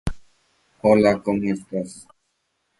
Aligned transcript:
¿Y 0.83 0.95
dirás 0.95 1.21
tú: 1.23 1.31
Qué 1.39 1.45
sabe 1.55 1.65
Dios? 1.69 2.07